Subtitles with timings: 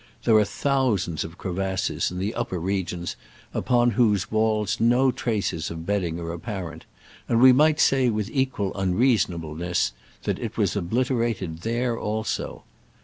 [0.23, 3.15] There are thousands of crevasses in the upper regions
[3.53, 6.85] upon whose walls no traces of bedding are apparent,
[7.29, 9.91] and we might say, with equal unreasonableness,
[10.23, 12.63] that it was obliterated there also.